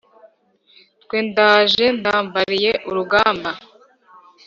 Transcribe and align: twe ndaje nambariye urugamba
twe 1.03 1.17
ndaje 1.29 1.85
nambariye 2.01 2.71
urugamba 2.89 3.49